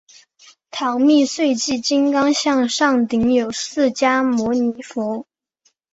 [0.71, 5.27] 唐密秽迹金刚像上顶有释迦牟尼佛。